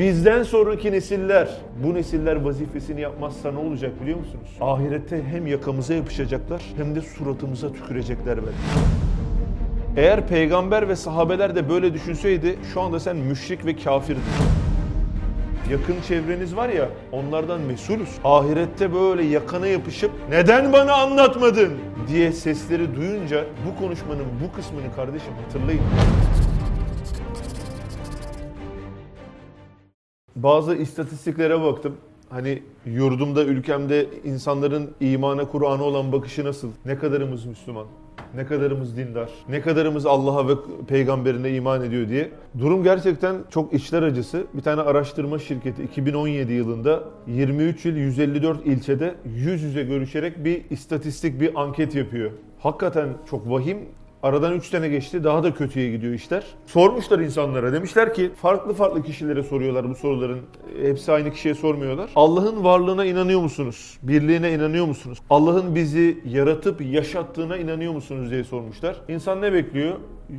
[0.00, 1.48] Bizden sonraki nesiller
[1.84, 4.48] bu nesiller vazifesini yapmazsa ne olacak biliyor musunuz?
[4.60, 8.58] Ahirette hem yakamıza yapışacaklar hem de suratımıza tükürecekler belki.
[9.96, 14.22] Eğer peygamber ve sahabeler de böyle düşünseydi şu anda sen müşrik ve kafirdin.
[15.70, 18.10] Yakın çevreniz var ya onlardan mesulüz.
[18.24, 21.72] Ahirette böyle yakana yapışıp neden bana anlatmadın
[22.08, 25.82] diye sesleri duyunca bu konuşmanın bu kısmını kardeşim hatırlayın.
[30.36, 31.96] Bazı istatistiklere baktım.
[32.30, 36.68] Hani yurdumda, ülkemde insanların imana, Kur'an'a olan bakışı nasıl?
[36.86, 37.86] Ne kadarımız Müslüman?
[38.34, 39.30] Ne kadarımız dindar?
[39.48, 40.52] Ne kadarımız Allah'a ve
[40.88, 42.30] peygamberine iman ediyor diye.
[42.58, 44.46] Durum gerçekten çok içler acısı.
[44.54, 51.40] Bir tane araştırma şirketi 2017 yılında 23 il 154 ilçede yüz yüze görüşerek bir istatistik,
[51.40, 52.30] bir anket yapıyor.
[52.58, 53.78] Hakikaten çok vahim.
[54.22, 56.44] Aradan 3 sene geçti daha da kötüye gidiyor işler.
[56.66, 60.40] Sormuşlar insanlara demişler ki farklı farklı kişilere soruyorlar bu soruların.
[60.82, 62.10] Hepsi aynı kişiye sormuyorlar.
[62.16, 63.98] Allah'ın varlığına inanıyor musunuz?
[64.02, 65.18] Birliğine inanıyor musunuz?
[65.30, 68.96] Allah'ın bizi yaratıp yaşattığına inanıyor musunuz diye sormuşlar.
[69.08, 69.96] İnsan ne bekliyor?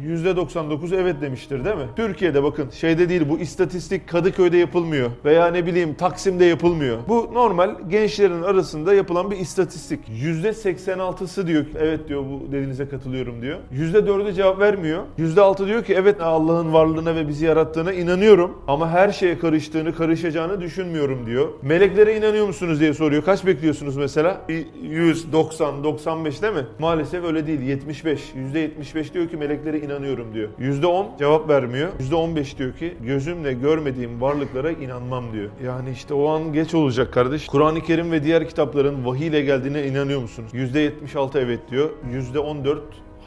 [0.07, 1.85] %99 evet demiştir değil mi?
[1.95, 6.97] Türkiye'de bakın şeyde değil bu istatistik Kadıköy'de yapılmıyor veya ne bileyim Taksim'de yapılmıyor.
[7.07, 9.99] Bu normal gençlerin arasında yapılan bir istatistik.
[10.09, 13.59] %86'sı diyor ki evet diyor bu dediğinize katılıyorum diyor.
[13.73, 15.03] %4'ü cevap vermiyor.
[15.19, 20.61] %6 diyor ki evet Allah'ın varlığına ve bizi yarattığına inanıyorum ama her şeye karıştığını, karışacağını
[20.61, 21.47] düşünmüyorum diyor.
[21.61, 23.23] Meleklere inanıyor musunuz diye soruyor.
[23.23, 24.41] Kaç bekliyorsunuz mesela?
[24.49, 26.65] Bir 100, 90, 95 değil mi?
[26.79, 27.61] Maalesef öyle değil.
[27.61, 28.31] 75.
[28.53, 30.49] %75 diyor ki meleklere inanıyorum diyor.
[30.59, 31.89] %10 cevap vermiyor.
[31.99, 35.49] %15 diyor ki gözümle görmediğim varlıklara inanmam diyor.
[35.65, 37.45] Yani işte o an geç olacak kardeş.
[37.45, 40.51] Kur'an-ı Kerim ve diğer kitapların vahiy ile geldiğine inanıyor musunuz?
[40.53, 41.89] %76 evet diyor.
[42.11, 42.79] %14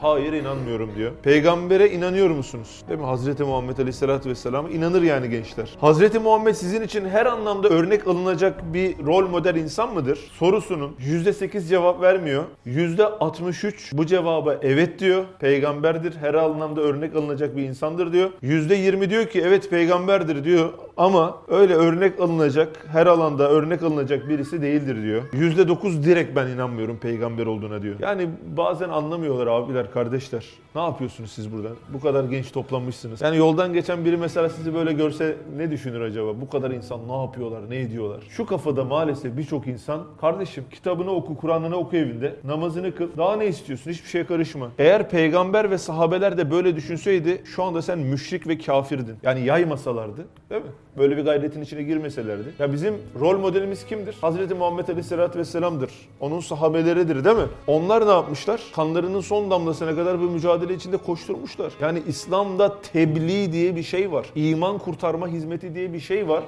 [0.04, 1.12] Hayır inanmıyorum diyor.
[1.22, 2.82] Peygambere inanıyor musunuz?
[2.88, 3.06] Değil mi?
[3.06, 5.70] Hazreti Muhammed Aleyhisselatü Vesselam'a inanır yani gençler.
[5.80, 10.18] Hazreti Muhammed sizin için her anlamda örnek alınacak bir rol model insan mıdır?
[10.32, 12.44] Sorusunun %8 cevap vermiyor.
[12.66, 15.24] %63 bu cevaba evet diyor.
[15.40, 16.16] Peygamberdir.
[16.16, 18.30] Her anlamda örnek alınacak bir insandır diyor.
[18.42, 20.72] %20 diyor ki evet peygamberdir diyor.
[20.96, 25.22] Ama öyle örnek alınacak, her alanda örnek alınacak birisi değildir diyor.
[25.32, 27.96] %9 direkt ben inanmıyorum peygamber olduğuna diyor.
[28.00, 30.44] Yani bazen anlamıyorlar abiler, kardeşler.
[30.74, 31.68] Ne yapıyorsunuz siz burada?
[31.92, 33.20] Bu kadar genç toplanmışsınız.
[33.22, 36.40] Yani yoldan geçen biri mesela sizi böyle görse ne düşünür acaba?
[36.40, 38.20] Bu kadar insan ne yapıyorlar, ne ediyorlar?
[38.28, 43.08] Şu kafada maalesef birçok insan kardeşim kitabını oku, Kur'an'ını oku evinde, namazını kıl.
[43.16, 43.90] Daha ne istiyorsun?
[43.90, 44.70] Hiçbir şeye karışma.
[44.78, 49.16] Eğer peygamber ve sahabeler de böyle düşünseydi şu anda sen müşrik ve kafirdin.
[49.22, 50.70] Yani yaymasalardı değil mi?
[50.98, 52.54] Böyle bir gayretin içine girmeselerdi.
[52.58, 54.16] Ya bizim rol modelimiz kimdir?
[54.20, 55.90] Hazreti Muhammed Aleyhisselatü Vesselam'dır.
[56.20, 57.46] Onun sahabeleridir değil mi?
[57.66, 58.60] Onlar ne yapmışlar?
[58.74, 61.72] Kanlarının son damlasına kadar bu mücadele içinde koşturmuşlar.
[61.80, 64.26] Yani İslam'da tebliğ diye bir şey var.
[64.34, 66.44] İman kurtarma hizmeti diye bir şey var.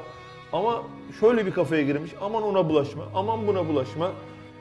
[0.52, 0.82] Ama
[1.20, 2.10] şöyle bir kafaya girmiş.
[2.20, 4.10] Aman ona bulaşma, aman buna bulaşma.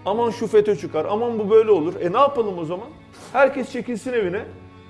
[0.06, 1.94] Aman şu FETÖ çıkar, aman bu böyle olur.
[2.02, 2.88] E ne yapalım o zaman?
[3.34, 4.46] Herkes çekilsin evine.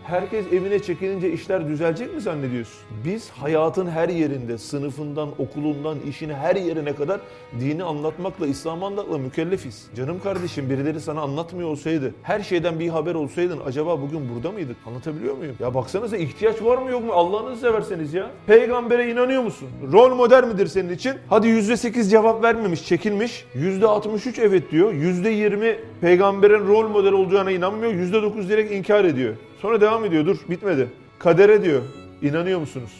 [0.07, 2.75] Herkes evine çekilince işler düzelecek mi zannediyorsun?
[3.05, 7.19] Biz hayatın her yerinde, sınıfından, okulundan, işine her yerine kadar
[7.59, 9.87] dini anlatmakla, İslam'ı anlatmakla mükellefiz.
[9.95, 14.75] Canım kardeşim birileri sana anlatmıyor olsaydı, her şeyden bir haber olsaydın acaba bugün burada mıydık?
[14.85, 15.55] Anlatabiliyor muyum?
[15.59, 17.13] Ya baksanıza ihtiyaç var mı yok mu?
[17.13, 18.31] Allah'ınızı severseniz ya.
[18.47, 19.67] Peygambere inanıyor musun?
[19.93, 21.13] Rol model midir senin için?
[21.29, 23.45] Hadi %8 cevap vermemiş, çekilmiş.
[23.55, 24.93] %63 evet diyor.
[24.93, 27.93] %20 peygamberin rol model olacağına inanmıyor.
[27.93, 29.35] %9 direkt inkar ediyor.
[29.65, 30.25] Sonra devam ediyor.
[30.25, 30.87] Dur bitmedi.
[31.19, 31.81] Kadere diyor.
[32.21, 32.91] İnanıyor musunuz?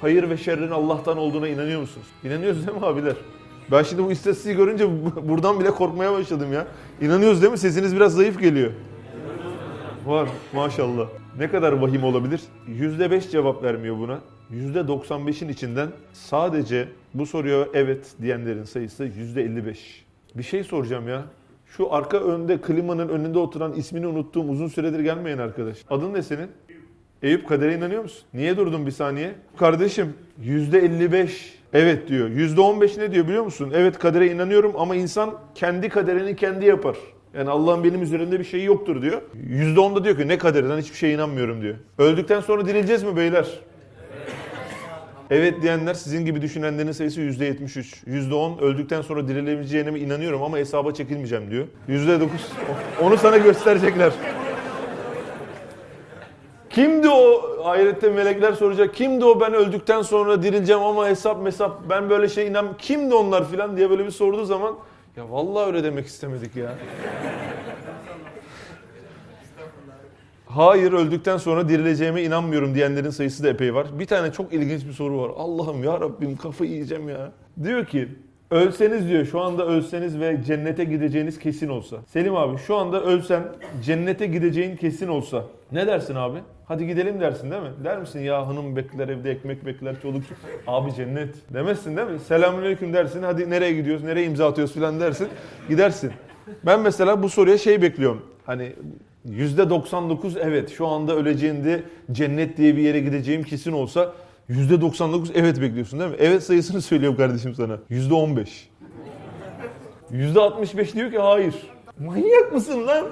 [0.00, 2.06] Hayır ve şerrin Allah'tan olduğuna inanıyor musunuz?
[2.24, 3.14] İnanıyoruz değil mi abiler?
[3.70, 4.88] Ben şimdi bu istatistiği görünce
[5.28, 6.66] buradan bile korkmaya başladım ya.
[7.00, 7.58] İnanıyoruz değil mi?
[7.58, 8.70] Sesiniz biraz zayıf geliyor.
[10.06, 11.08] Var maşallah.
[11.38, 12.40] Ne kadar vahim olabilir?
[12.68, 14.18] %5 cevap vermiyor buna.
[14.52, 19.76] %95'in içinden sadece bu soruya evet diyenlerin sayısı %55.
[20.34, 21.22] Bir şey soracağım ya.
[21.76, 25.78] Şu arka önde klimanın önünde oturan ismini unuttuğum uzun süredir gelmeyen arkadaş.
[25.90, 26.48] Adın ne senin?
[27.22, 28.22] Eyüp kadere inanıyor musun?
[28.34, 29.34] Niye durdun bir saniye?
[29.56, 31.28] Kardeşim %55
[31.72, 32.28] evet diyor.
[32.30, 33.72] %15 ne diyor biliyor musun?
[33.74, 36.96] Evet kadere inanıyorum ama insan kendi kaderini kendi yapar.
[37.34, 39.22] Yani Allah'ın benim üzerimde bir şeyi yoktur diyor.
[39.48, 41.74] %10 da diyor ki ne kaderden hiçbir şeye inanmıyorum diyor.
[41.98, 43.46] Öldükten sonra dirileceğiz mi beyler?
[45.30, 48.04] Evet diyenler sizin gibi düşünenlerin sayısı %73.
[48.06, 51.66] %10 öldükten sonra dirilebileceğine mi inanıyorum ama hesaba çekilmeyeceğim diyor.
[51.88, 52.28] %9
[53.02, 54.12] onu sana gösterecekler.
[56.70, 57.42] Kimdi o?
[57.64, 58.94] Ahirette melekler soracak.
[58.94, 62.76] Kimdi o ben öldükten sonra dirileceğim ama hesap mesap ben böyle şey inan.
[62.78, 64.74] Kimdi onlar filan diye böyle bir sorduğu zaman
[65.16, 66.74] ya vallahi öyle demek istemedik ya.
[70.54, 73.86] Hayır öldükten sonra dirileceğime inanmıyorum diyenlerin sayısı da epey var.
[73.98, 75.30] Bir tane çok ilginç bir soru var.
[75.36, 77.32] Allah'ım ya Rabbim kafayı yiyeceğim ya.
[77.64, 78.08] Diyor ki
[78.50, 81.96] ölseniz diyor şu anda ölseniz ve cennete gideceğiniz kesin olsa.
[82.06, 83.42] Selim abi şu anda ölsen
[83.84, 86.38] cennete gideceğin kesin olsa ne dersin abi?
[86.64, 87.70] Hadi gidelim dersin değil mi?
[87.84, 90.22] Der misin ya hanım bekler evde ekmek bekler çoluk.
[90.66, 92.20] Abi cennet demezsin değil mi?
[92.20, 93.22] Selamünaleyküm dersin.
[93.22, 94.04] Hadi nereye gidiyoruz?
[94.04, 95.28] Nereye imza atıyoruz falan dersin.
[95.68, 96.12] Gidersin.
[96.66, 98.22] Ben mesela bu soruya şey bekliyorum.
[98.46, 98.72] Hani
[99.28, 101.82] %99 evet şu anda öleceğinde
[102.12, 104.12] cennet diye bir yere gideceğim kesin olsa
[104.50, 106.16] %99 evet bekliyorsun değil mi?
[106.20, 107.78] Evet sayısını söylüyorum kardeşim sana.
[107.90, 108.46] %15.
[110.12, 111.54] %65 diyor ki hayır.
[111.98, 113.06] Manyak mısın lan?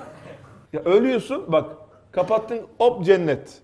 [0.73, 1.71] Ya ölüyorsun bak
[2.13, 3.59] kapattın hop cennet.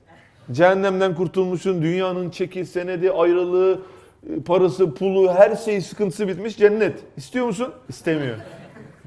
[0.53, 1.83] Cehennemden kurtulmuşsun.
[1.83, 3.81] Dünyanın çeki, senedi, ayrılığı,
[4.47, 6.99] parası, pulu, her şey sıkıntısı bitmiş cennet.
[7.17, 7.73] İstiyor musun?
[7.89, 8.37] İstemiyor.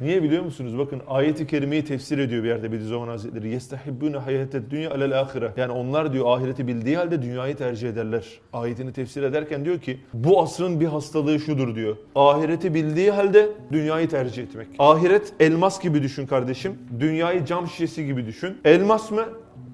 [0.00, 0.79] Niye biliyor musunuz?
[0.79, 3.56] Bakın ayeti kerimeyi tefsir ediyor bir yerde Bediüzzaman Hazretleri.
[3.56, 5.53] يَسْتَحِبُّونَ حَيَاتَ dünya alel ahire.
[5.56, 8.25] Yani onlar diyor ahireti bildiği halde dünyayı tercih ederler.
[8.53, 11.97] Ayetini tefsir ederken diyor ki bu asrın bir hastalığı şudur diyor.
[12.15, 14.69] Ahireti bildiği halde dünyayı tercih etmek.
[14.79, 16.79] Ahiret elmas gibi düşün kardeşim.
[17.00, 18.59] Dünyayı cam şişesi gibi düşün.
[18.65, 19.25] Elmas mı?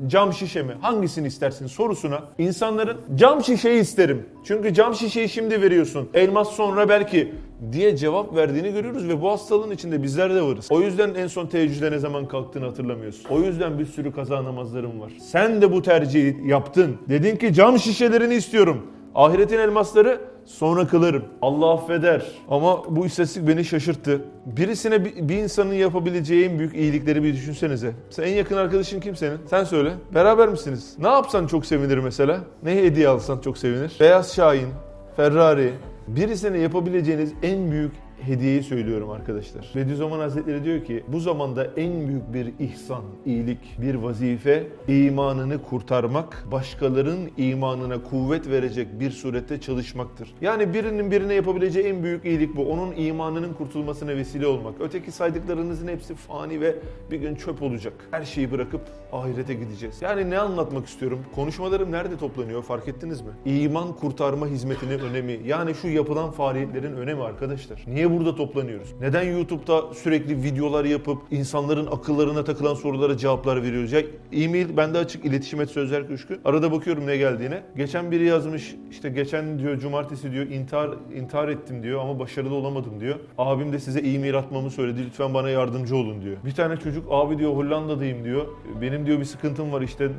[0.08, 0.74] Cam şişe mi?
[0.82, 4.26] Hangisini istersin sorusuna insanların cam şişeyi isterim.
[4.44, 6.10] Çünkü cam şişeyi şimdi veriyorsun.
[6.14, 7.34] Elmas sonra belki
[7.72, 10.68] diye cevap verdiğini görüyoruz ve bu hastalığın içinde bizler de varız.
[10.70, 13.30] O yüzden en son teheccüde ne zaman kalktığını hatırlamıyorsun.
[13.30, 15.12] O yüzden bir sürü kaza namazlarım var.
[15.32, 16.98] Sen de bu tercihi yaptın.
[17.10, 18.88] Dedin ki cam şişelerini istiyorum.
[19.16, 21.24] Ahiretin elmasları sonra kılarım.
[21.42, 22.26] Allah affeder.
[22.50, 24.22] Ama bu istatistik beni şaşırttı.
[24.46, 27.92] Birisine bir, insanın yapabileceği en büyük iyilikleri bir düşünsenize.
[28.10, 29.38] Sen en yakın arkadaşın kim senin?
[29.50, 29.92] Sen söyle.
[30.14, 30.96] Beraber misiniz?
[31.00, 32.40] Ne yapsan çok sevinir mesela?
[32.64, 33.98] Ne hediye alsan çok sevinir?
[34.00, 34.70] Beyaz Şahin,
[35.16, 35.74] Ferrari.
[36.08, 37.92] Birisine yapabileceğiniz en büyük
[38.22, 39.72] hediyeyi söylüyorum arkadaşlar.
[39.76, 46.46] Bediüzzaman Hazretleri diyor ki bu zamanda en büyük bir ihsan, iyilik, bir vazife imanını kurtarmak,
[46.52, 50.34] başkalarının imanına kuvvet verecek bir surette çalışmaktır.
[50.42, 52.72] Yani birinin birine yapabileceği en büyük iyilik bu.
[52.72, 54.74] Onun imanının kurtulmasına vesile olmak.
[54.80, 56.76] Öteki saydıklarınızın hepsi fani ve
[57.12, 57.94] bir gün çöp olacak.
[58.12, 58.82] Her şeyi bırakıp
[59.12, 60.02] ahirete gideceğiz.
[60.02, 61.20] Yani ne anlatmak istiyorum?
[61.36, 63.32] Konuşmalarım nerede toplanıyor fark ettiniz mi?
[63.46, 65.40] İman kurtarma hizmetinin önemi.
[65.46, 67.84] Yani şu yapılan faaliyetlerin önemi arkadaşlar.
[67.88, 68.94] Niye burada toplanıyoruz?
[69.02, 73.92] Neden YouTube'da sürekli videolar yapıp insanların akıllarına takılan sorulara cevaplar veriyoruz?
[73.92, 74.02] Ya
[74.34, 76.40] e-mail bende açık iletişim et sözler köşkü.
[76.46, 77.64] Arada bakıyorum ne geldiğine.
[77.78, 83.00] Geçen biri yazmış işte geçen diyor cumartesi diyor intihar intihar ettim diyor ama başarılı olamadım
[83.00, 83.16] diyor.
[83.38, 85.06] Abim de size e-mail atmamı söyledi.
[85.06, 86.38] Lütfen bana yardımcı olun diyor.
[86.46, 88.46] Bir tane çocuk abi diyor Hollanda'dayım diyor.
[88.82, 90.10] Benim diyor bir sıkıntım var işte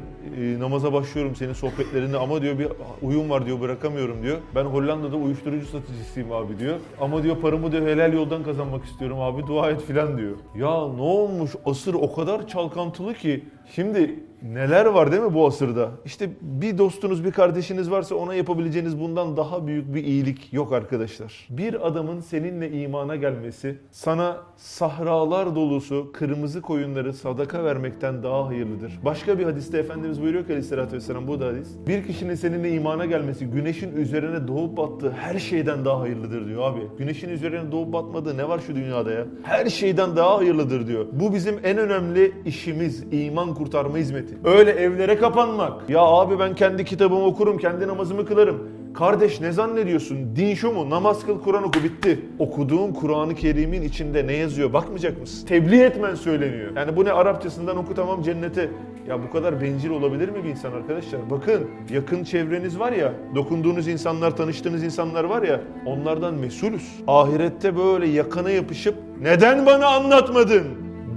[0.40, 2.68] e, namaza başlıyorum senin sohbetlerinde ama diyor bir
[3.02, 4.38] uyum var diyor bırakamıyorum diyor.
[4.54, 6.76] Ben Hollanda'da uyuşturucu satıcısıyım abi diyor.
[7.00, 10.36] Ama diyor paramı diyor helal yoldan kazanmak istiyorum abi dua et filan diyor.
[10.54, 13.44] Ya ne olmuş asır o kadar çalkantılı ki
[13.74, 15.90] şimdi neler var değil mi bu asırda?
[16.04, 21.46] İşte bir dostunuz, bir kardeşiniz varsa ona yapabileceğiniz bundan daha büyük bir iyilik yok arkadaşlar.
[21.50, 28.92] Bir adamın seninle imana gelmesi sana sahralar dolusu kırmızı koyunları sadaka vermekten daha hayırlıdır.
[29.04, 31.68] Başka bir hadiste Efendimiz buyuruyor ki aleyhissalatü vesselam bu da hadis.
[31.86, 36.80] Bir kişinin seninle imana gelmesi güneşin üzerine doğup battığı her şeyden daha hayırlıdır diyor abi.
[36.98, 39.26] Güneşin üzerine doğup batmadığı ne var şu dünyada ya?
[39.42, 41.06] Her şeyden daha hayırlıdır diyor.
[41.12, 44.34] Bu bizim en önemli işimiz iman kurtarma hizmeti.
[44.44, 45.90] Öyle evlere kapanmak.
[45.90, 48.68] Ya abi ben kendi kitabımı okurum, kendi namazımı kılarım.
[48.94, 50.36] Kardeş ne zannediyorsun?
[50.36, 50.90] Din şu mu?
[50.90, 52.20] Namaz kıl, Kur'an oku bitti.
[52.38, 54.72] Okuduğun Kur'an-ı Kerim'in içinde ne yazıyor?
[54.72, 55.46] Bakmayacak mısın?
[55.46, 56.70] Tebliğ etmen söyleniyor.
[56.76, 58.70] Yani bu ne Arapçasından oku tamam cennete.
[59.08, 61.30] Ya bu kadar bencil olabilir mi bir insan arkadaşlar?
[61.30, 66.92] Bakın yakın çevreniz var ya, dokunduğunuz insanlar, tanıştığınız insanlar var ya, onlardan mesulüz.
[67.06, 70.64] Ahirette böyle yakana yapışıp neden bana anlatmadın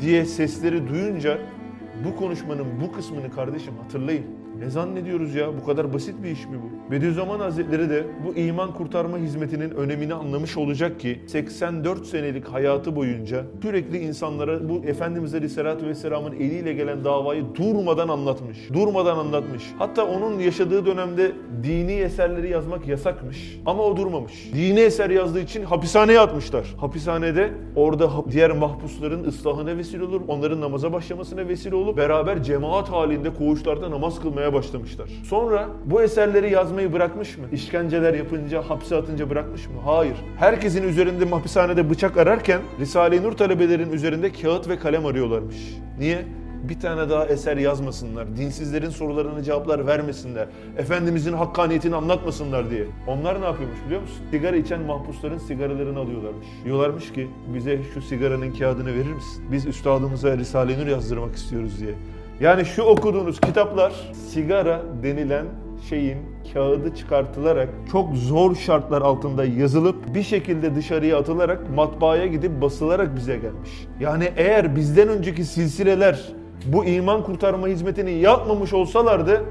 [0.02, 1.38] diye sesleri duyunca
[2.06, 4.39] bu konuşmanın bu kısmını kardeşim hatırlayın.
[4.60, 5.48] Ne zannediyoruz ya?
[5.62, 6.92] Bu kadar basit bir iş mi bu?
[6.92, 13.44] Bediüzzaman Hazretleri de bu iman kurtarma hizmetinin önemini anlamış olacak ki 84 senelik hayatı boyunca
[13.62, 18.58] sürekli insanlara bu Efendimiz Aleyhisselatü Vesselam'ın eliyle gelen davayı durmadan anlatmış.
[18.74, 19.64] Durmadan anlatmış.
[19.78, 21.32] Hatta onun yaşadığı dönemde
[21.64, 23.60] dini eserleri yazmak yasakmış.
[23.66, 24.52] Ama o durmamış.
[24.54, 26.76] Dini eser yazdığı için hapishaneye atmışlar.
[26.78, 30.22] Hapishanede orada diğer mahpusların ıslahına vesile olur.
[30.28, 35.10] Onların namaza başlamasına vesile olup beraber cemaat halinde koğuşlarda namaz kılmaya başlamışlar.
[35.24, 37.46] Sonra bu eserleri yazmayı bırakmış mı?
[37.52, 39.74] İşkenceler yapınca, hapse atınca bırakmış mı?
[39.86, 40.16] Hayır.
[40.38, 45.58] Herkesin üzerinde hapishanede bıçak ararken Risale-i Nur talebelerin üzerinde kağıt ve kalem arıyorlarmış.
[46.00, 46.26] Niye?
[46.64, 48.38] bir tane daha eser yazmasınlar.
[48.38, 50.48] Dinsizlerin sorularına cevaplar vermesinler.
[50.78, 52.86] Efendimizin hakkaniyetini anlatmasınlar diye.
[53.08, 54.18] Onlar ne yapıyormuş biliyor musun?
[54.32, 56.48] Sigara içen mahpusların sigaralarını alıyorlarmış.
[56.66, 59.44] Diyorlarmış ki bize şu sigaranın kağıdını verir misin?
[59.52, 61.94] Biz üstadımıza Risale-i Nur yazdırmak istiyoruz diye.
[62.40, 63.94] Yani şu okuduğunuz kitaplar
[64.28, 65.46] sigara denilen
[65.90, 66.18] şeyin
[66.54, 73.38] kağıdı çıkartılarak çok zor şartlar altında yazılıp bir şekilde dışarıya atılarak matbaaya gidip basılarak bize
[73.38, 73.88] gelmiş.
[74.00, 76.26] Yani eğer bizden önceki silsileler
[76.66, 79.44] bu iman kurtarma hizmetini yapmamış olsalardı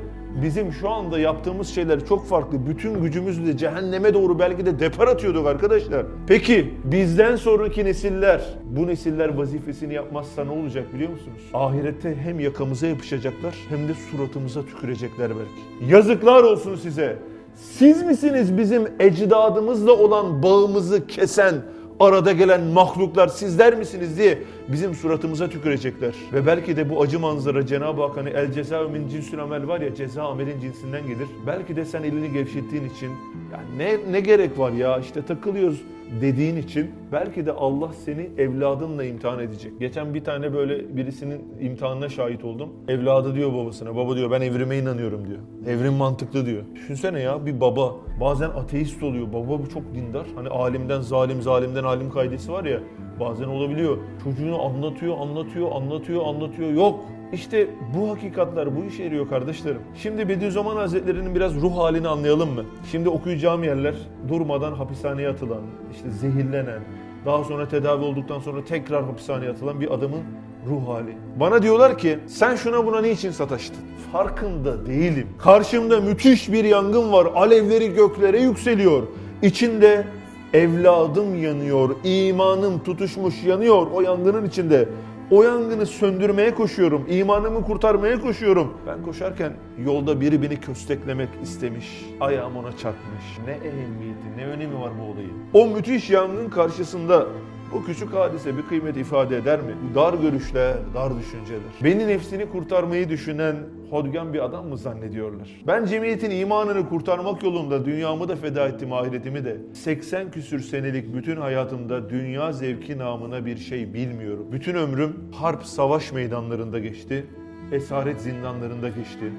[0.43, 2.67] bizim şu anda yaptığımız şeyler çok farklı.
[2.67, 6.07] Bütün gücümüzle cehenneme doğru belki de depar atıyorduk arkadaşlar.
[6.27, 11.43] Peki bizden sonraki nesiller bu nesiller vazifesini yapmazsa ne olacak biliyor musunuz?
[11.55, 15.93] Ahirette hem yakamıza yapışacaklar hem de suratımıza tükürecekler belki.
[15.95, 17.19] Yazıklar olsun size.
[17.55, 21.55] Siz misiniz bizim ecdadımızla olan bağımızı kesen,
[22.01, 24.39] arada gelen mahluklar sizler misiniz diye
[24.69, 26.15] bizim suratımıza tükürecekler.
[26.33, 29.81] Ve belki de bu acı manzara Cenab-ı Hak hani el ceza min cinsül amel var
[29.81, 31.29] ya ceza amelin cinsinden gelir.
[31.47, 33.11] Belki de sen elini gevşettiğin için
[33.53, 35.83] ya ne, ne gerek var ya işte takılıyoruz
[36.21, 39.73] dediğin için belki de Allah seni evladınla imtihan edecek.
[39.81, 42.69] Geçen bir tane böyle birisinin imtihanına şahit oldum.
[42.89, 45.39] Evladı diyor babasına, baba diyor ben evrime inanıyorum diyor.
[45.67, 46.63] Evrim mantıklı diyor.
[46.75, 49.33] Düşünsene ya bir baba bazen ateist oluyor.
[49.33, 50.27] Baba bu çok dindar.
[50.37, 52.81] Hani alimden zalim, zalimden alim kaidesi var ya
[53.21, 53.99] bazen olabiliyor.
[54.25, 56.71] Çocuğunu anlatıyor, anlatıyor, anlatıyor, anlatıyor.
[56.71, 57.01] Yok.
[57.33, 59.81] İşte bu hakikatler bu işe yarıyor kardeşlerim.
[60.03, 62.65] Şimdi Bediüzzaman Hazretleri'nin biraz ruh halini anlayalım mı?
[62.91, 63.95] Şimdi okuyacağım yerler
[64.29, 66.81] durmadan hapishaneye atılan, işte zehirlenen,
[67.27, 70.23] daha sonra tedavi olduktan sonra tekrar hapishaneye atılan bir adamın
[70.69, 71.17] ruh hali.
[71.41, 73.79] Bana diyorlar ki sen şuna buna niçin sataştın?
[74.13, 75.27] Farkında değilim.
[75.39, 77.27] Karşımda müthiş bir yangın var.
[77.35, 79.03] Alevleri göklere yükseliyor.
[79.43, 80.05] İçinde
[80.53, 84.89] evladım yanıyor, imanım tutuşmuş yanıyor o yangının içinde.
[85.31, 88.75] O yangını söndürmeye koşuyorum, imanımı kurtarmaya koşuyorum.
[88.87, 89.53] Ben koşarken
[89.85, 92.05] yolda biri beni kösteklemek istemiş.
[92.21, 93.39] Ayağım ona çarpmış.
[93.47, 95.33] Ne ehemmiyeti, ne önemi var bu olayın?
[95.53, 97.27] O müthiş yangın karşısında
[97.73, 99.75] bu küçük hadise bir kıymet ifade eder mi?
[99.95, 101.61] Dar görüşler, dar düşünceler.
[101.85, 103.57] Beni nefsini kurtarmayı düşünen
[103.91, 105.49] hodgan bir adam mı zannediyorlar?
[105.67, 109.57] Ben cemiyetin imanını kurtarmak yolunda dünyamı da feda ettim, ahiretimi de.
[109.73, 114.47] 80 küsür senelik bütün hayatımda dünya zevki namına bir şey bilmiyorum.
[114.53, 117.27] Bütün ömrüm harp, savaş meydanlarında geçti.
[117.73, 119.33] Esaret zindanlarında geçti.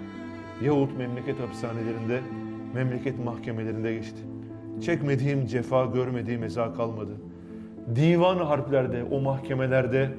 [0.64, 2.20] Yahut memleket hapishanelerinde,
[2.74, 4.20] memleket mahkemelerinde geçti.
[4.86, 7.29] Çekmediğim cefa, görmediğim eza kalmadı
[7.96, 10.10] divan harplerde, o mahkemelerde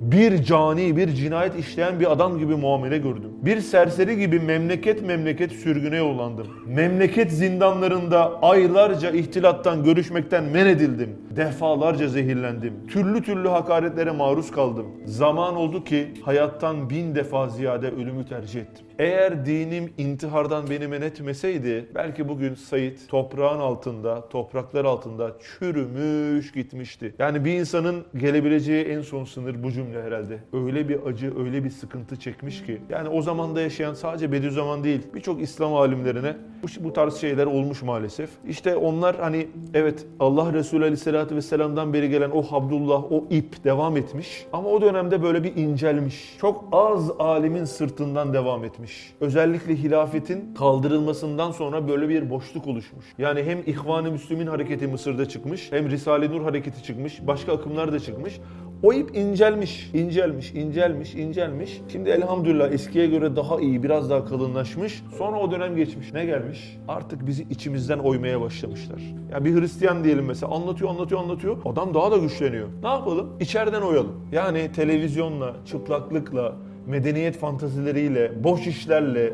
[0.00, 3.33] bir cani, bir cinayet işleyen bir adam gibi muamele gördüm.
[3.44, 6.46] Bir serseri gibi memleket memleket sürgüne yollandım.
[6.66, 11.16] Memleket zindanlarında aylarca ihtilattan, görüşmekten men edildim.
[11.36, 12.86] Defalarca zehirlendim.
[12.88, 14.86] Türlü türlü hakaretlere maruz kaldım.
[15.04, 18.86] Zaman oldu ki hayattan bin defa ziyade ölümü tercih ettim.
[18.98, 27.14] Eğer dinim intihardan beni men etmeseydi belki bugün Said toprağın altında, topraklar altında çürümüş gitmişti.
[27.18, 30.38] Yani bir insanın gelebileceği en son sınır bu cümle herhalde.
[30.52, 32.80] Öyle bir acı, öyle bir sıkıntı çekmiş ki.
[32.90, 37.82] Yani o zamanda yaşayan sadece Bediüzzaman değil birçok İslam alimlerine bu, bu tarz şeyler olmuş
[37.82, 38.30] maalesef.
[38.48, 43.96] İşte onlar hani evet Allah Resulü Aleyhisselatü Vesselam'dan beri gelen o Habdullah, o ip devam
[43.96, 44.46] etmiş.
[44.52, 46.36] Ama o dönemde böyle bir incelmiş.
[46.40, 49.12] Çok az alimin sırtından devam etmiş.
[49.20, 53.04] Özellikle hilafetin kaldırılmasından sonra böyle bir boşluk oluşmuş.
[53.18, 58.00] Yani hem İhvan-ı Müslümin hareketi Mısır'da çıkmış, hem Risale-i Nur hareketi çıkmış, başka akımlar da
[58.00, 58.40] çıkmış.
[58.84, 61.80] O ip incelmiş, incelmiş, incelmiş, incelmiş.
[61.88, 65.02] Şimdi elhamdülillah eskiye göre daha iyi, biraz daha kalınlaşmış.
[65.18, 66.12] Sonra o dönem geçmiş.
[66.12, 66.78] Ne gelmiş?
[66.88, 69.00] Artık bizi içimizden oymaya başlamışlar.
[69.32, 71.56] Yani bir Hristiyan diyelim mesela anlatıyor, anlatıyor, anlatıyor.
[71.64, 72.68] Adam daha da güçleniyor.
[72.82, 73.30] Ne yapalım?
[73.40, 74.12] İçeriden oyalım.
[74.32, 79.32] Yani televizyonla, çıplaklıkla, medeniyet fantazileriyle, boş işlerle,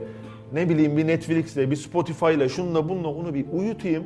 [0.52, 4.04] ne bileyim bir Netflix'le, bir Spotify'la, şunla bununla onu bir uyutayım.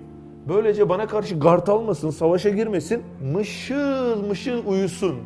[0.49, 5.17] Böylece bana karşı gart almasın, savaşa girmesin, mışıl mışıl uyusun.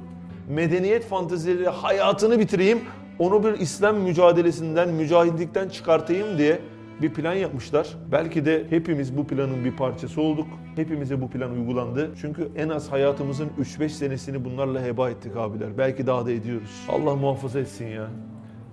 [0.49, 2.81] Medeniyet fantazileri hayatını bitireyim,
[3.19, 6.59] onu bir İslam mücadelesinden, mücahidlikten çıkartayım diye
[7.03, 7.97] bir plan yapmışlar.
[8.13, 10.47] Belki de hepimiz bu planın bir parçası olduk.
[10.77, 12.11] Hepimize bu plan uygulandı.
[12.21, 15.79] Çünkü en az hayatımızın 3-5 senesini bunlarla heba ettik abiler.
[15.79, 16.87] Belki daha da ediyoruz.
[16.89, 18.09] Allah muhafaza etsin ya.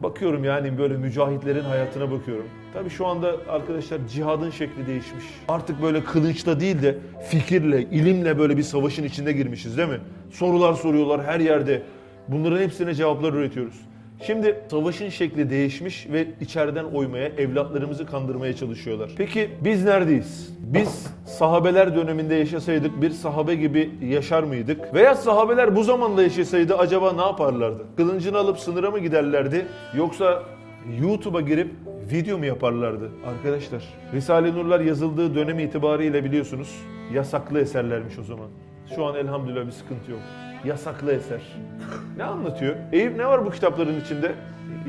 [0.03, 2.45] Bakıyorum yani böyle mücahitlerin hayatına bakıyorum.
[2.73, 5.25] Tabii şu anda arkadaşlar cihadın şekli değişmiş.
[5.47, 6.97] Artık böyle kılıçla değil de
[7.29, 9.99] fikirle, ilimle böyle bir savaşın içinde girmişiz değil mi?
[10.31, 11.81] Sorular soruyorlar her yerde.
[12.27, 13.75] Bunların hepsine cevaplar üretiyoruz.
[14.21, 19.11] Şimdi savaşın şekli değişmiş ve içeriden oymaya, evlatlarımızı kandırmaya çalışıyorlar.
[19.17, 20.57] Peki biz neredeyiz?
[20.59, 24.93] Biz sahabeler döneminde yaşasaydık bir sahabe gibi yaşar mıydık?
[24.93, 27.85] Veya sahabeler bu zamanda yaşasaydı acaba ne yaparlardı?
[27.97, 29.65] Kılıncını alıp sınıra mı giderlerdi?
[29.97, 30.43] Yoksa
[31.01, 31.71] YouTube'a girip
[32.11, 33.11] video mu yaparlardı?
[33.27, 36.75] Arkadaşlar Risale-i Nurlar yazıldığı dönem itibariyle biliyorsunuz
[37.13, 38.47] yasaklı eserlermiş o zaman.
[38.95, 40.21] Şu an elhamdülillah bir sıkıntı yok.
[40.65, 41.41] Yasaklı eser.
[42.17, 42.75] Ne anlatıyor?
[42.91, 44.31] Eyüp ne var bu kitapların içinde?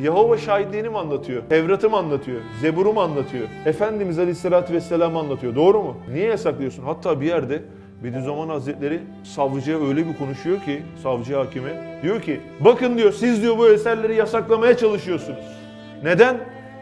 [0.03, 1.43] Yahova şahitliğini mi anlatıyor?
[1.49, 2.41] Tevrat'ı mı anlatıyor?
[2.61, 3.49] Zebur'u mu anlatıyor?
[3.65, 5.55] Efendimiz Aleyhisselatü Vesselam anlatıyor.
[5.55, 5.97] Doğru mu?
[6.13, 6.83] Niye yasaklıyorsun?
[6.83, 7.63] Hatta bir yerde
[8.05, 12.01] Bediüzzaman Hazretleri savcıya öyle bir konuşuyor ki, savcı hakime.
[12.03, 15.45] Diyor ki, bakın diyor siz diyor bu eserleri yasaklamaya çalışıyorsunuz.
[16.03, 16.37] Neden?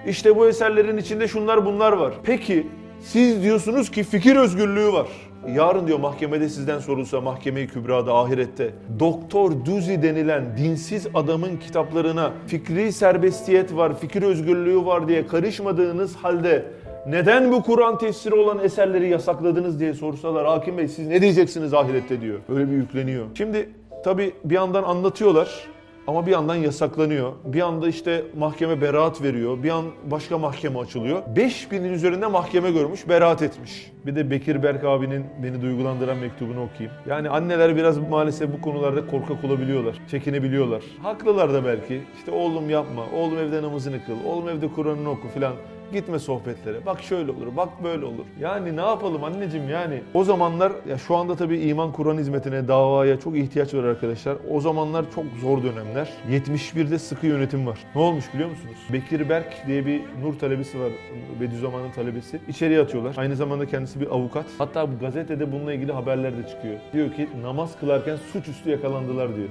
[0.07, 2.15] İşte bu eserlerin içinde şunlar bunlar var.
[2.23, 2.67] Peki
[3.01, 5.07] siz diyorsunuz ki fikir özgürlüğü var.
[5.53, 8.71] Yarın diyor mahkemede sizden sorulsa mahkeme-i kübrada ahirette
[9.01, 16.65] Doktor Duzi denilen dinsiz adamın kitaplarına fikri serbestiyet var, fikir özgürlüğü var diye karışmadığınız halde
[17.07, 22.21] neden bu Kur'an tefsiri olan eserleri yasakladınız diye sorsalar hakim bey siz ne diyeceksiniz ahirette
[22.21, 22.39] diyor.
[22.49, 23.27] Öyle bir yükleniyor.
[23.35, 23.69] Şimdi
[24.05, 25.74] tabi bir yandan anlatıyorlar
[26.07, 27.33] ama bir yandan yasaklanıyor.
[27.45, 29.63] Bir anda işte mahkeme beraat veriyor.
[29.63, 31.23] Bir an başka mahkeme açılıyor.
[31.37, 33.93] 5000'in üzerinde mahkeme görmüş, beraat etmiş.
[34.07, 36.93] Bir de Bekir Berk abinin beni duygulandıran mektubunu okuyayım.
[37.07, 39.97] Yani anneler biraz maalesef bu konularda korkak olabiliyorlar.
[40.11, 40.83] Çekinebiliyorlar.
[41.03, 42.03] Haklılar da belki.
[42.19, 45.53] İşte oğlum yapma, oğlum evde namazını kıl, oğlum evde Kur'an'ını oku filan.
[45.95, 46.87] Gitme sohbetlere.
[46.87, 48.25] Bak şöyle olur, bak böyle olur.
[48.41, 50.03] Yani ne yapalım anneciğim yani.
[50.15, 54.37] O zamanlar ya şu anda tabii iman Kur'an hizmetine, davaya çok ihtiyaç var arkadaşlar.
[54.51, 56.09] O zamanlar çok zor dönemler.
[56.31, 57.79] 71'de sıkı yönetim var.
[57.95, 58.77] Ne olmuş biliyor musunuz?
[58.93, 60.93] Bekir Berk diye bir Nur talebesi var.
[61.41, 62.41] Bediüzzaman'ın talebesi.
[62.49, 63.15] İçeriye atıyorlar.
[63.17, 64.47] Aynı zamanda kendisi bir avukat.
[64.59, 66.75] Hatta bu gazetede bununla ilgili haberler de çıkıyor.
[66.93, 69.49] Diyor ki namaz kılarken suçüstü yakalandılar diyor.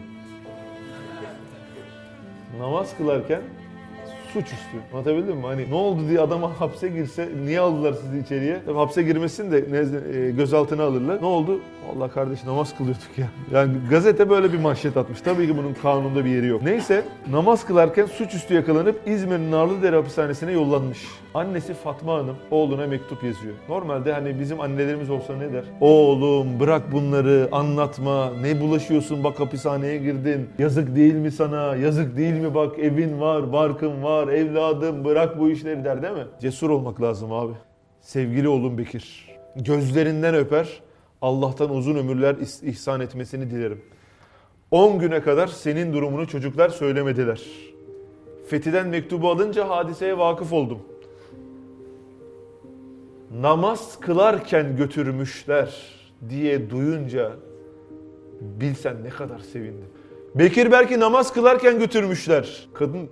[2.59, 3.41] Namaz kılarken
[4.33, 4.77] suçüstü.
[4.93, 5.45] Anlatabildim mi?
[5.45, 8.57] Hani ne oldu diye adama hapse girse niye aldılar sizi içeriye?
[8.65, 11.21] Tabii hapse girmesin de nezle- e, gözaltına alırlar.
[11.21, 11.59] Ne oldu?
[11.95, 13.27] Allah kardeş namaz kılıyorduk ya.
[13.53, 15.21] Yani gazete böyle bir manşet atmış.
[15.21, 16.61] Tabii ki bunun kanunda bir yeri yok.
[16.63, 20.99] Neyse namaz kılarken suçüstü yakalanıp İzmir'in Narlıdere hapishanesine yollanmış.
[21.33, 23.53] Annesi Fatma Hanım oğluna mektup yazıyor.
[23.69, 25.63] Normalde hani bizim annelerimiz olsa ne der?
[25.81, 28.31] Oğlum bırak bunları anlatma.
[28.41, 30.49] Ne bulaşıyorsun bak hapishaneye girdin.
[30.59, 31.75] Yazık değil mi sana?
[31.75, 36.27] Yazık değil mi bak evin var, barkın var, evladım bırak bu işleri der değil mi?
[36.41, 37.53] Cesur olmak lazım abi.
[38.01, 39.29] Sevgili oğlum Bekir.
[39.55, 40.81] Gözlerinden öper.
[41.21, 43.81] Allah'tan uzun ömürler ihsan etmesini dilerim.
[44.71, 47.41] 10 güne kadar senin durumunu çocuklar söylemediler.
[48.47, 50.79] Fethi'den mektubu alınca hadiseye vakıf oldum.
[53.41, 55.75] Namaz kılarken götürmüşler
[56.29, 57.31] diye duyunca
[58.41, 59.87] bilsen ne kadar sevindim.
[60.35, 62.67] Bekir belki namaz kılarken götürmüşler.
[62.73, 63.09] Kadın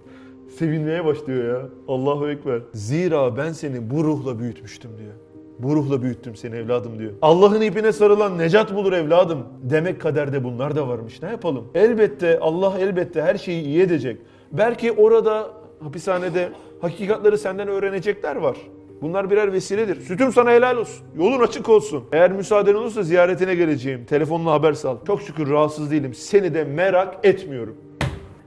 [0.58, 1.70] sevinmeye başlıyor ya.
[1.88, 2.62] Allahu Ekber.
[2.74, 5.14] Zira ben seni bu ruhla büyütmüştüm diyor.
[5.60, 7.12] Bu ruhla büyüttüm seni evladım diyor.
[7.22, 9.40] Allah'ın ipine sarılan necat bulur evladım.
[9.64, 11.22] Demek kaderde bunlar da varmış.
[11.22, 11.68] Ne yapalım?
[11.76, 14.18] Elbette Allah elbette her şeyi iyi edecek.
[14.52, 15.48] Belki orada
[15.84, 16.50] hapishanede
[16.82, 18.58] hakikatleri senden öğrenecekler var.
[19.02, 20.02] Bunlar birer vesiledir.
[20.02, 21.06] Sütüm sana helal olsun.
[21.18, 22.04] Yolun açık olsun.
[22.12, 24.06] Eğer müsaaden olursa ziyaretine geleceğim.
[24.06, 24.98] Telefonla haber sal.
[25.08, 26.14] Çok şükür rahatsız değilim.
[26.14, 27.76] Seni de merak etmiyorum.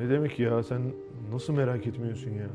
[0.00, 0.80] Ne demek ya sen
[1.32, 2.48] nasıl merak etmiyorsun ya?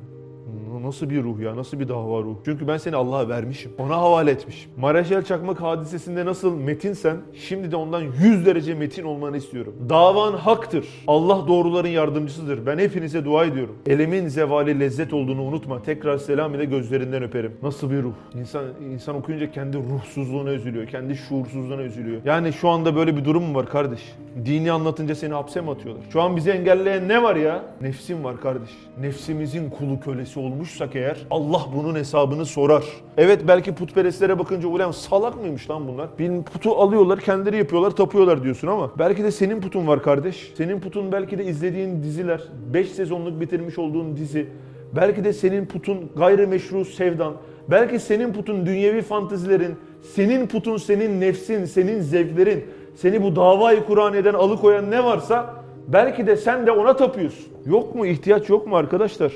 [0.82, 1.56] Nasıl bir ruh ya?
[1.56, 2.36] Nasıl bir dava ruh?
[2.46, 3.72] Çünkü ben seni Allah'a vermişim.
[3.78, 4.72] Ona havale etmişim.
[4.78, 9.74] Maraşel Çakmak hadisesinde nasıl metinsen şimdi de ondan 100 derece metin olmanı istiyorum.
[9.90, 10.86] Davan haktır.
[11.08, 12.66] Allah doğruların yardımcısıdır.
[12.66, 13.76] Ben hepinize dua ediyorum.
[13.88, 15.82] Elimin zevali lezzet olduğunu unutma.
[15.82, 17.54] Tekrar selam ile gözlerinden öperim.
[17.64, 18.14] Nasıl bir ruh?
[18.40, 20.88] İnsan insan okuyunca kendi ruhsuzluğuna üzülüyor.
[20.88, 22.22] Kendi şuursuzluğuna üzülüyor.
[22.26, 24.16] Yani şu anda böyle bir durum mu var kardeş?
[24.46, 26.04] Dini anlatınca seni hapse mi atıyorlar?
[26.14, 27.64] Şu an bizi engelleyen ne var ya?
[27.82, 28.70] Nefsim var kardeş.
[29.02, 32.84] Nefsimizin kulu kölesi olmuşsak eğer Allah bunun hesabını sorar.
[33.18, 36.08] Evet belki putperestlere bakınca ulan salak mıymış lan bunlar?
[36.20, 40.54] Bir putu alıyorlar kendileri yapıyorlar tapıyorlar diyorsun ama belki de senin putun var kardeş.
[40.58, 42.42] Senin putun belki de izlediğin diziler,
[42.74, 44.48] 5 sezonluk bitirmiş olduğun dizi.
[44.96, 47.34] Belki de senin putun gayrimeşru sevdan.
[47.68, 54.34] Belki senin putun dünyevi fantezilerin, senin putun senin nefsin, senin zevklerin, seni bu davayı Kur'an'dan
[54.34, 55.54] alıkoyan ne varsa
[55.88, 57.46] belki de sen de ona tapıyorsun.
[57.66, 59.32] Yok mu ihtiyaç yok mu arkadaşlar?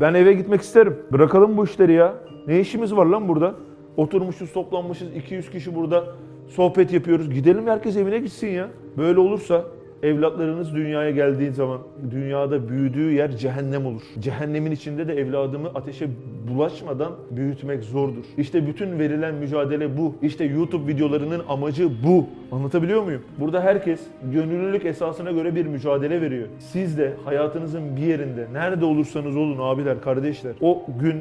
[0.00, 0.96] Ben eve gitmek isterim.
[1.12, 2.14] Bırakalım bu işleri ya.
[2.46, 3.54] Ne işimiz var lan burada?
[3.96, 6.04] Oturmuşuz, toplanmışız, 200 kişi burada
[6.48, 7.30] sohbet yapıyoruz.
[7.30, 8.68] Gidelim herkes evine gitsin ya.
[8.96, 9.64] Böyle olursa
[10.02, 11.80] evlatlarınız dünyaya geldiği zaman
[12.10, 14.02] dünyada büyüdüğü yer cehennem olur.
[14.20, 16.08] Cehennemin içinde de evladımı ateşe
[16.48, 18.24] bulaşmadan büyütmek zordur.
[18.38, 20.14] İşte bütün verilen mücadele bu.
[20.22, 22.26] İşte YouTube videolarının amacı bu.
[22.52, 23.22] Anlatabiliyor muyum?
[23.38, 24.00] Burada herkes
[24.32, 26.48] gönüllülük esasına göre bir mücadele veriyor.
[26.58, 31.16] Siz de hayatınızın bir yerinde nerede olursanız olun abiler, kardeşler o gün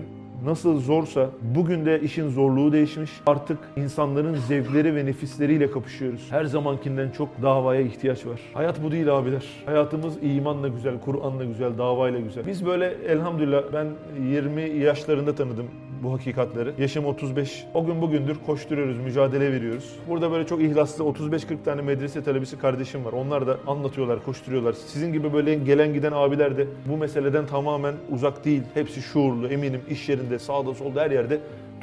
[0.46, 3.12] Nasıl zorsa bugün de işin zorluğu değişmiş.
[3.26, 6.28] Artık insanların zevkleri ve nefisleriyle kapışıyoruz.
[6.30, 8.40] Her zamankinden çok davaya ihtiyaç var.
[8.54, 9.46] Hayat bu değil abiler.
[9.66, 12.48] Hayatımız imanla güzel, Kur'an'la güzel, davayla güzel.
[12.48, 13.88] Biz böyle elhamdülillah ben
[14.30, 15.66] 20 yaşlarında tanıdım
[16.04, 16.70] bu hakikatleri.
[16.78, 17.66] Yaşım 35.
[17.74, 19.96] O gün bugündür koşturuyoruz, mücadele veriyoruz.
[20.10, 23.14] Burada böyle çok ihlaslı 35-40 tane medrese talebesi kardeşim var.
[23.14, 24.74] Onlar da anlatıyorlar, koşturuyorlar.
[24.74, 28.64] Sizin gibi böyle gelen giden abiler de bu meseleden tamamen uzak değil.
[28.74, 31.40] Hepsi şuurlu, eminim iş yerinde, sağda solda her yerde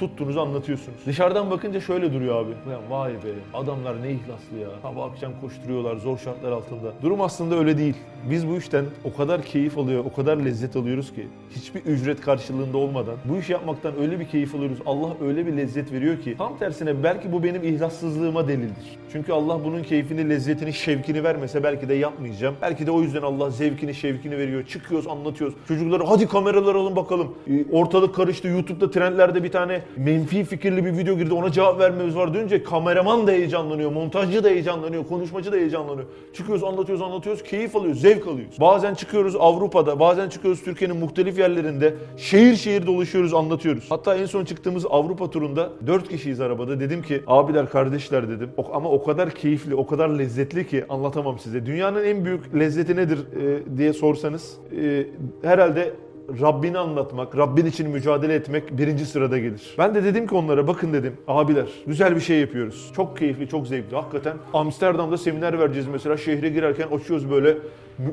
[0.09, 0.99] tuttuğunuzu anlatıyorsunuz.
[1.07, 2.51] Dışarıdan bakınca şöyle duruyor abi.
[2.71, 4.69] Ya vay be adamlar ne ihlaslı ya.
[4.83, 6.93] Sabah akşam koşturuyorlar zor şartlar altında.
[7.03, 7.95] Durum aslında öyle değil.
[8.31, 12.79] Biz bu işten o kadar keyif alıyor, o kadar lezzet alıyoruz ki hiçbir ücret karşılığında
[12.79, 14.79] olmadan bu işi yapmaktan öyle bir keyif alıyoruz.
[14.87, 18.99] Allah öyle bir lezzet veriyor ki tam tersine belki bu benim ihlassızlığıma delildir.
[19.13, 22.55] Çünkü Allah bunun keyfini, lezzetini, şevkini vermese belki de yapmayacağım.
[22.63, 24.67] Belki de o yüzden Allah zevkini, şevkini veriyor.
[24.67, 25.55] Çıkıyoruz, anlatıyoruz.
[25.69, 27.35] Çocuklara hadi kameralar alın bakalım.
[27.49, 28.49] Ee, Ortalık karıştı.
[28.49, 31.35] YouTube'da trendlerde bir tane menfi fikirli bir video girdi.
[31.35, 36.07] Ona cevap vermemiz var deyince kameraman da heyecanlanıyor, montajcı da heyecanlanıyor, konuşmacı da heyecanlanıyor.
[36.33, 37.43] Çıkıyoruz, anlatıyoruz, anlatıyoruz.
[37.43, 38.61] Keyif alıyoruz, zevk alıyoruz.
[38.61, 41.95] Bazen çıkıyoruz Avrupa'da, bazen çıkıyoruz Türkiye'nin muhtelif yerlerinde.
[42.17, 43.87] Şehir şehir dolaşıyoruz, anlatıyoruz.
[43.89, 46.81] Hatta en son çıktığımız Avrupa turunda 4 kişiyiz arabada.
[46.81, 48.51] Dedim ki abiler, kardeşler dedim.
[48.73, 51.67] Ama o kadar keyifli, o kadar lezzetli ki anlatamam size.
[51.67, 55.07] Dünyanın en büyük lezzeti nedir e, diye sorsanız e,
[55.43, 55.93] herhalde
[56.41, 59.75] Rabbini anlatmak, Rabbin için mücadele etmek birinci sırada gelir.
[59.79, 62.93] Ben de dedim ki onlara bakın dedim abiler güzel bir şey yapıyoruz.
[62.97, 63.97] Çok keyifli, çok zevkli.
[63.97, 67.57] Hakikaten Amsterdam'da seminer vereceğiz mesela şehre girerken açıyoruz böyle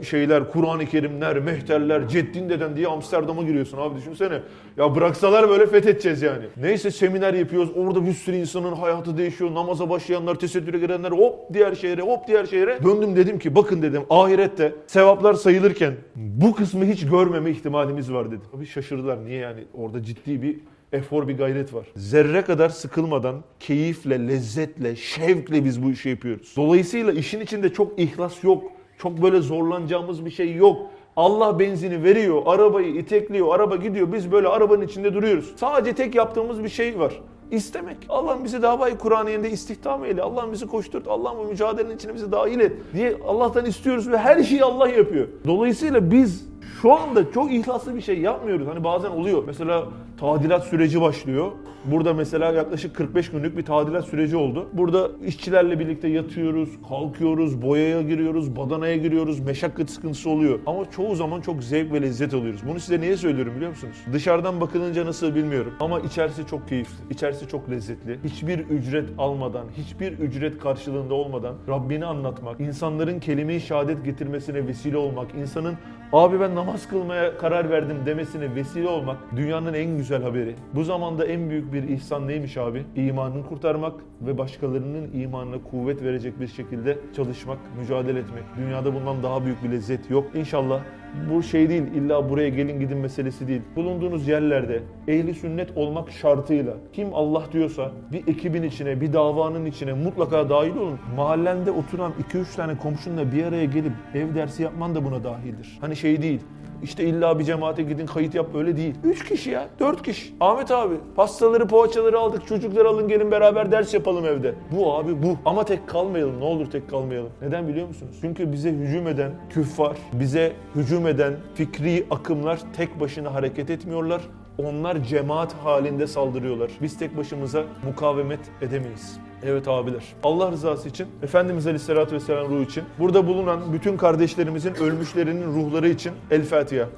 [0.04, 4.42] şeyler, Kur'an-ı Kerimler, mehterler, Ceddin deden diye Amsterdam'a giriyorsun abi düşünsene.
[4.78, 6.46] Ya bıraksalar böyle fethedeceğiz yani.
[6.58, 7.70] Neyse seminer yapıyoruz.
[7.76, 9.56] Orada bir sürü insanın hayatı değişiyor.
[9.56, 12.84] Namaza başlayanlar, tesettüre girenler hop diğer şehre, hop diğer şehre.
[12.84, 18.42] Döndüm dedim ki bakın dedim ahirette sevaplar sayılırken bu kısmı hiç görmeme ihtimalimiz var dedim.
[18.52, 19.26] Tabii şaşırdılar.
[19.26, 19.64] Niye yani?
[19.74, 20.60] Orada ciddi bir
[20.94, 21.88] efor bir gayret var.
[21.96, 26.54] Zerre kadar sıkılmadan, keyifle, lezzetle, şevkle biz bu işi yapıyoruz.
[26.58, 28.64] Dolayısıyla işin içinde çok ihlas yok.
[28.98, 30.78] Çok böyle zorlanacağımız bir şey yok.
[31.16, 34.14] Allah benzini veriyor, arabayı itekliyor, araba gidiyor.
[34.14, 35.54] Biz böyle arabanın içinde duruyoruz.
[35.56, 37.22] Sadece tek yaptığımız bir şey var.
[37.52, 37.98] İstemek.
[38.10, 40.22] Allah'ım bizi davayı Kur'aniye'nde istihdam eyle.
[40.22, 41.08] Allah'ım bizi koşturt.
[41.08, 42.72] Allah'ım bu mücadelenin içine bizi dahil et.
[42.94, 45.28] Diye Allah'tan istiyoruz ve her şeyi Allah yapıyor.
[45.48, 46.49] Dolayısıyla biz
[46.82, 48.68] şu anda çok ihlaslı bir şey yapmıyoruz.
[48.68, 49.44] Hani bazen oluyor.
[49.48, 49.88] Mesela
[50.20, 51.52] tadilat süreci başlıyor.
[51.86, 54.70] Burada mesela yaklaşık 45 günlük bir tadilat süreci oldu.
[54.74, 59.40] Burada işçilerle birlikte yatıyoruz, kalkıyoruz, boyaya giriyoruz, badanaya giriyoruz.
[59.40, 60.60] Meşakkat sıkıntısı oluyor.
[60.66, 62.62] Ama çoğu zaman çok zevk ve lezzet alıyoruz.
[62.70, 63.96] Bunu size niye söylüyorum biliyor musunuz?
[64.14, 65.74] Dışarıdan bakılınca nasıl bilmiyorum.
[65.80, 66.96] Ama içerisi çok keyifli.
[67.10, 68.20] İçerisi çok lezzetli.
[68.24, 75.28] Hiçbir ücret almadan, hiçbir ücret karşılığında olmadan Rabbini anlatmak, insanların kelime-i şehadet getirmesine vesile olmak,
[75.36, 75.76] insanın
[76.14, 80.56] abi ben namaz kılmaya karar verdim demesine vesile olmak dünyanın en güzel haberi.
[80.76, 82.86] Bu zamanda en büyük bir ihsan neymiş abi?
[82.96, 88.44] İmanını kurtarmak ve başkalarının imanına kuvvet verecek bir şekilde çalışmak, mücadele etmek.
[88.58, 90.36] Dünyada bundan daha büyük bir lezzet yok.
[90.36, 90.82] İnşallah
[91.30, 93.62] bu şey değil, illa buraya gelin gidin meselesi değil.
[93.76, 99.94] Bulunduğunuz yerlerde ehli sünnet olmak şartıyla kim Allah diyorsa bir ekibin içine, bir davanın içine
[99.94, 101.00] mutlaka dahil olun.
[101.16, 105.78] Mahallende oturan 2-3 tane komşunla bir araya gelip ev dersi yapman da buna dahildir.
[105.82, 106.42] Hani şey değil,
[106.84, 108.96] işte illa bir cemaate gidin kayıt yap öyle değil.
[109.04, 110.34] 3 kişi ya 4 kişi.
[110.40, 114.56] Ahmet abi pastaları poğaçaları aldık çocukları alın gelin beraber ders yapalım evde.
[114.72, 115.38] Bu abi bu.
[115.46, 117.30] Ama tek kalmayalım ne olur tek kalmayalım.
[117.42, 118.18] Neden biliyor musunuz?
[118.22, 124.22] Çünkü bize hücum eden küffar, bize hücum eden fikri akımlar tek başına hareket etmiyorlar.
[124.64, 126.72] Onlar cemaat halinde saldırıyorlar.
[126.82, 129.18] Biz tek başımıza mukavemet edemeyiz.
[129.44, 130.04] Evet abiler.
[130.24, 136.12] Allah rızası için, Efendimiz Aleyhisselatü Vesselam ruhu için, burada bulunan bütün kardeşlerimizin ölmüşlerinin ruhları için
[136.32, 136.90] El Fatiha.